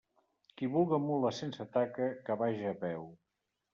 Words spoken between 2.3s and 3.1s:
que vaja a peu.